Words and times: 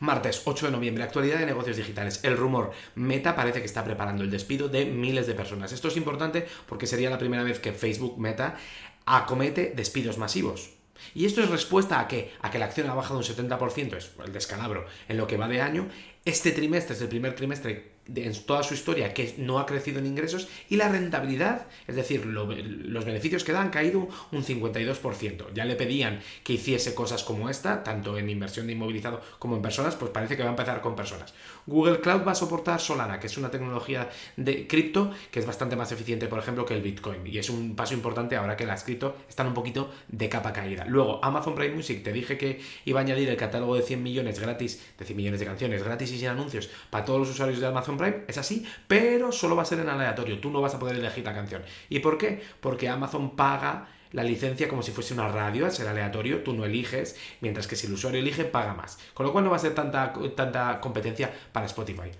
Martes 0.00 0.42
8 0.46 0.66
de 0.66 0.72
noviembre, 0.72 1.04
actualidad 1.04 1.38
de 1.38 1.46
negocios 1.46 1.76
digitales. 1.76 2.20
El 2.22 2.36
rumor, 2.36 2.72
Meta 2.94 3.36
parece 3.36 3.60
que 3.60 3.66
está 3.66 3.84
preparando 3.84 4.24
el 4.24 4.30
despido 4.30 4.68
de 4.68 4.86
miles 4.86 5.26
de 5.26 5.34
personas. 5.34 5.72
Esto 5.72 5.88
es 5.88 5.96
importante 5.98 6.46
porque 6.66 6.86
sería 6.86 7.10
la 7.10 7.18
primera 7.18 7.42
vez 7.42 7.60
que 7.60 7.72
Facebook 7.72 8.18
Meta 8.18 8.56
acomete 9.04 9.72
despidos 9.76 10.16
masivos. 10.16 10.70
Y 11.14 11.26
esto 11.26 11.42
es 11.42 11.50
respuesta 11.50 12.00
a 12.00 12.08
que, 12.08 12.32
a 12.40 12.50
que 12.50 12.58
la 12.58 12.66
acción 12.66 12.88
ha 12.88 12.94
bajado 12.94 13.18
un 13.18 13.24
70%, 13.24 13.96
es 13.96 14.10
el 14.24 14.32
descalabro, 14.32 14.86
en 15.08 15.16
lo 15.16 15.26
que 15.26 15.36
va 15.36 15.48
de 15.48 15.60
año. 15.60 15.88
Este 16.24 16.52
trimestre 16.52 16.94
es 16.94 17.02
el 17.02 17.08
primer 17.08 17.34
trimestre 17.34 17.92
en 18.16 18.44
toda 18.44 18.62
su 18.62 18.74
historia 18.74 19.14
que 19.14 19.34
no 19.38 19.58
ha 19.58 19.66
crecido 19.66 20.00
en 20.00 20.06
ingresos 20.06 20.48
y 20.68 20.76
la 20.76 20.88
rentabilidad, 20.88 21.66
es 21.86 21.96
decir, 21.96 22.26
los 22.26 23.04
beneficios 23.04 23.44
que 23.44 23.52
dan 23.52 23.60
han 23.60 23.70
caído 23.70 24.08
un 24.32 24.44
52%. 24.44 25.52
Ya 25.54 25.64
le 25.64 25.76
pedían 25.76 26.20
que 26.42 26.54
hiciese 26.54 26.94
cosas 26.94 27.22
como 27.22 27.48
esta, 27.48 27.82
tanto 27.84 28.18
en 28.18 28.28
inversión 28.28 28.66
de 28.66 28.72
inmovilizado 28.72 29.20
como 29.38 29.56
en 29.56 29.62
personas, 29.62 29.94
pues 29.96 30.10
parece 30.10 30.36
que 30.36 30.42
va 30.42 30.48
a 30.48 30.52
empezar 30.52 30.80
con 30.80 30.96
personas. 30.96 31.34
Google 31.66 32.00
Cloud 32.00 32.26
va 32.26 32.32
a 32.32 32.34
soportar 32.34 32.80
Solana, 32.80 33.20
que 33.20 33.26
es 33.26 33.36
una 33.36 33.50
tecnología 33.50 34.08
de 34.36 34.66
cripto 34.66 35.12
que 35.30 35.40
es 35.40 35.46
bastante 35.46 35.76
más 35.76 35.92
eficiente, 35.92 36.26
por 36.26 36.38
ejemplo, 36.38 36.64
que 36.64 36.74
el 36.74 36.82
Bitcoin. 36.82 37.26
Y 37.26 37.38
es 37.38 37.50
un 37.50 37.76
paso 37.76 37.94
importante 37.94 38.36
ahora 38.36 38.56
que 38.56 38.66
las 38.66 38.84
cripto 38.84 39.16
están 39.28 39.46
un 39.46 39.54
poquito 39.54 39.90
de 40.08 40.28
capa 40.28 40.52
caída. 40.52 40.84
Luego, 40.86 41.22
Amazon 41.22 41.54
Prime 41.54 41.74
Music, 41.74 42.02
te 42.02 42.12
dije 42.12 42.38
que 42.38 42.60
iba 42.84 43.00
a 43.00 43.02
añadir 43.02 43.28
el 43.28 43.36
catálogo 43.36 43.76
de 43.76 43.82
100 43.82 44.02
millones 44.02 44.40
gratis, 44.40 44.82
de 44.98 45.04
100 45.04 45.16
millones 45.16 45.40
de 45.40 45.46
canciones 45.46 45.82
gratis 45.82 46.10
y 46.12 46.18
sin 46.18 46.28
anuncios 46.28 46.70
para 46.90 47.04
todos 47.04 47.20
los 47.20 47.30
usuarios 47.30 47.60
de 47.60 47.66
Amazon 47.66 47.98
Es 48.28 48.38
así, 48.38 48.66
pero 48.86 49.32
solo 49.32 49.56
va 49.56 49.62
a 49.62 49.66
ser 49.66 49.80
en 49.80 49.88
aleatorio, 49.88 50.40
tú 50.40 50.50
no 50.50 50.60
vas 50.60 50.74
a 50.74 50.78
poder 50.78 50.96
elegir 50.96 51.24
la 51.24 51.34
canción. 51.34 51.62
¿Y 51.88 52.00
por 52.00 52.18
qué? 52.18 52.42
Porque 52.60 52.88
Amazon 52.88 53.36
paga 53.36 53.88
la 54.12 54.24
licencia 54.24 54.68
como 54.68 54.82
si 54.82 54.92
fuese 54.92 55.14
una 55.14 55.28
radio, 55.28 55.66
al 55.66 55.72
ser 55.72 55.88
aleatorio, 55.88 56.42
tú 56.42 56.52
no 56.52 56.64
eliges, 56.64 57.16
mientras 57.40 57.66
que 57.66 57.76
si 57.76 57.86
el 57.86 57.92
usuario 57.92 58.20
elige, 58.20 58.44
paga 58.44 58.74
más. 58.74 58.98
Con 59.14 59.26
lo 59.26 59.32
cual 59.32 59.44
no 59.44 59.50
va 59.50 59.56
a 59.56 59.60
ser 59.60 59.74
tanta, 59.74 60.12
tanta 60.34 60.80
competencia 60.80 61.32
para 61.52 61.66
Spotify. 61.66 62.10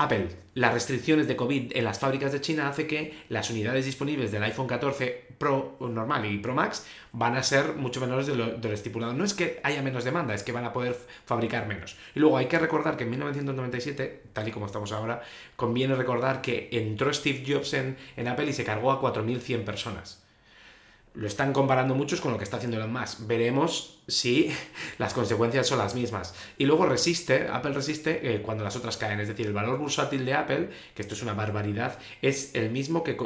Apple, 0.00 0.28
las 0.54 0.72
restricciones 0.72 1.26
de 1.26 1.34
COVID 1.34 1.72
en 1.76 1.82
las 1.82 1.98
fábricas 1.98 2.30
de 2.30 2.40
China 2.40 2.68
hace 2.68 2.86
que 2.86 3.18
las 3.28 3.50
unidades 3.50 3.84
disponibles 3.84 4.30
del 4.30 4.44
iPhone 4.44 4.68
14 4.68 5.26
Pro 5.38 5.76
normal 5.80 6.24
y 6.24 6.38
Pro 6.38 6.54
Max 6.54 6.86
van 7.10 7.36
a 7.36 7.42
ser 7.42 7.74
mucho 7.74 8.00
menores 8.00 8.28
de 8.28 8.36
lo, 8.36 8.72
estipulado. 8.72 9.12
No 9.12 9.24
es 9.24 9.34
que 9.34 9.58
haya 9.64 9.82
menos 9.82 10.04
demanda, 10.04 10.34
es 10.34 10.44
que 10.44 10.52
van 10.52 10.64
a 10.64 10.72
poder 10.72 10.96
fabricar 11.26 11.66
menos. 11.66 11.96
Y 12.14 12.20
luego 12.20 12.36
hay 12.36 12.46
que 12.46 12.60
recordar 12.60 12.96
que 12.96 13.02
en 13.02 13.10
1997, 13.10 14.22
tal 14.32 14.46
y 14.46 14.52
como 14.52 14.66
estamos 14.66 14.92
ahora, 14.92 15.20
conviene 15.56 15.96
recordar 15.96 16.42
que 16.42 16.68
entró 16.70 17.12
Steve 17.12 17.42
Jobs 17.44 17.74
en, 17.74 17.96
en 18.16 18.28
Apple 18.28 18.46
y 18.46 18.52
se 18.52 18.62
cargó 18.62 18.92
a 18.92 19.02
4.100 19.02 19.64
personas 19.64 20.27
lo 21.18 21.26
están 21.26 21.52
comparando 21.52 21.96
muchos 21.96 22.20
con 22.20 22.30
lo 22.30 22.38
que 22.38 22.44
está 22.44 22.58
haciendo 22.58 22.76
Elon 22.76 22.92
Musk. 22.92 23.26
Veremos 23.26 23.98
si 24.06 24.52
las 24.98 25.14
consecuencias 25.14 25.66
son 25.66 25.78
las 25.78 25.96
mismas. 25.96 26.32
Y 26.58 26.64
luego 26.64 26.86
resiste, 26.86 27.48
Apple 27.48 27.72
resiste 27.72 28.34
eh, 28.34 28.40
cuando 28.40 28.62
las 28.62 28.76
otras 28.76 28.96
caen. 28.96 29.18
Es 29.18 29.26
decir, 29.26 29.46
el 29.46 29.52
valor 29.52 29.78
bursátil 29.78 30.24
de 30.24 30.34
Apple, 30.34 30.70
que 30.94 31.02
esto 31.02 31.14
es 31.14 31.22
una 31.22 31.34
barbaridad, 31.34 31.98
es 32.22 32.54
el 32.54 32.70
mismo 32.70 33.02
que, 33.02 33.16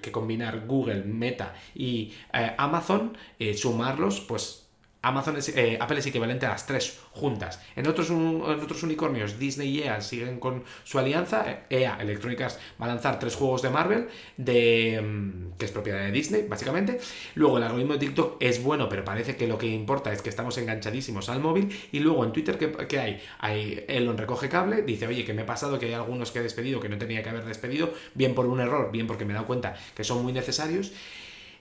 que 0.00 0.10
combinar 0.10 0.64
Google, 0.66 1.04
Meta 1.04 1.54
y 1.74 2.14
eh, 2.32 2.54
Amazon, 2.56 3.18
eh, 3.38 3.52
sumarlos, 3.52 4.20
pues 4.20 4.67
Amazon 5.02 5.36
es, 5.36 5.48
eh, 5.50 5.78
Apple 5.80 5.98
es 6.00 6.06
equivalente 6.06 6.46
a 6.46 6.50
las 6.50 6.66
tres 6.66 6.98
juntas. 7.12 7.60
En 7.76 7.86
otros, 7.86 8.10
en 8.10 8.42
otros 8.42 8.82
unicornios, 8.82 9.38
Disney 9.38 9.68
y 9.68 9.82
EA 9.82 10.00
siguen 10.00 10.40
con 10.40 10.64
su 10.82 10.98
alianza. 10.98 11.60
EA, 11.70 11.98
Electronic 12.00 12.40
Arts, 12.40 12.58
va 12.80 12.86
a 12.86 12.88
lanzar 12.88 13.18
tres 13.18 13.36
juegos 13.36 13.62
de 13.62 13.70
Marvel, 13.70 14.08
de, 14.36 15.00
mm, 15.00 15.56
que 15.56 15.66
es 15.66 15.70
propiedad 15.70 16.00
de 16.00 16.10
Disney, 16.10 16.46
básicamente. 16.48 16.98
Luego, 17.36 17.58
el 17.58 17.64
algoritmo 17.64 17.92
de 17.92 18.00
TikTok 18.00 18.36
es 18.40 18.62
bueno, 18.62 18.88
pero 18.88 19.04
parece 19.04 19.36
que 19.36 19.46
lo 19.46 19.56
que 19.56 19.66
importa 19.66 20.12
es 20.12 20.20
que 20.20 20.30
estamos 20.30 20.58
enganchadísimos 20.58 21.28
al 21.28 21.40
móvil. 21.40 21.70
Y 21.92 22.00
luego 22.00 22.24
en 22.24 22.32
Twitter, 22.32 22.58
¿qué, 22.58 22.98
hay? 22.98 23.20
hay? 23.38 23.84
Elon 23.88 24.18
recoge 24.18 24.48
cable, 24.48 24.82
dice, 24.82 25.06
oye, 25.06 25.24
que 25.24 25.32
me 25.32 25.42
he 25.42 25.46
pasado, 25.46 25.78
que 25.78 25.86
hay 25.86 25.92
algunos 25.92 26.32
que 26.32 26.40
he 26.40 26.42
despedido 26.42 26.80
que 26.80 26.88
no 26.88 26.98
tenía 26.98 27.22
que 27.22 27.28
haber 27.28 27.44
despedido, 27.44 27.92
bien 28.14 28.34
por 28.34 28.46
un 28.46 28.60
error, 28.60 28.90
bien 28.90 29.06
porque 29.06 29.24
me 29.24 29.32
he 29.32 29.34
dado 29.34 29.46
cuenta 29.46 29.76
que 29.94 30.02
son 30.02 30.22
muy 30.24 30.32
necesarios. 30.32 30.92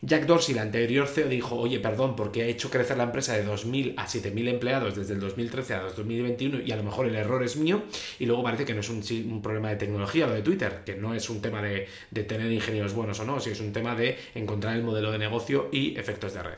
Jack 0.02 0.28
Dorsey, 0.28 0.54
el 0.54 0.60
anterior 0.60 1.08
CEO, 1.08 1.28
dijo, 1.28 1.56
oye, 1.56 1.80
perdón, 1.80 2.16
porque 2.16 2.44
ha 2.44 2.46
hecho 2.46 2.70
crecer 2.70 2.98
la 2.98 3.06
empresa 3.06 3.34
de 3.34 3.46
2.000 3.46 3.96
a 3.98 4.06
7.000 4.06 4.48
empleados 4.48 4.96
desde 4.96 5.16
el 5.16 5.20
2013 5.20 5.74
a 5.74 5.80
2021 5.82 6.60
y 6.62 6.72
a 6.72 6.76
lo 6.76 6.84
mejor 6.84 7.08
el 7.08 7.16
error 7.16 7.44
es 7.44 7.56
mío. 7.58 7.82
Y 8.20 8.28
luego 8.28 8.44
parece 8.44 8.66
que 8.66 8.74
no 8.76 8.82
es 8.82 8.90
un, 8.90 9.42
problema 9.42 9.70
de 9.70 9.78
tecnología 9.78 10.28
lo 10.28 10.34
de 10.34 10.44
Twitter, 10.44 10.82
que 10.86 10.96
no 10.96 11.16
es 11.16 11.30
un 11.30 11.42
tema 11.42 11.62
de, 11.62 11.88
de 12.12 12.24
tener 12.24 12.52
ingenieros 12.52 12.94
buenos 12.94 13.20
o 13.20 13.26
no, 13.26 13.40
sino 13.40 13.54
es 13.54 13.62
un 13.62 13.74
tema 13.74 13.96
de 13.96 14.18
encontrar 14.36 14.76
el 14.76 14.84
modelo 14.84 15.12
de 15.12 15.18
negocio 15.18 15.70
y 15.72 15.98
efectos 15.98 16.34
de 16.34 16.44
red. 16.44 16.58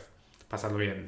Pasadlo 0.50 0.78
bien. 0.78 0.98